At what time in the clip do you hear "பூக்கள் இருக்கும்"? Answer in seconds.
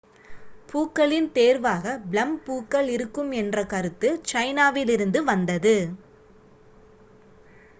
2.43-3.29